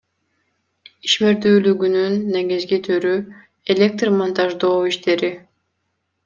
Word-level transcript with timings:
Ишмердүүлүгүнүн 1.09 2.15
негизги 2.37 2.79
түрү— 2.87 3.11
электр 3.75 4.15
монтаждоо 4.23 4.75
иштери. 4.95 5.33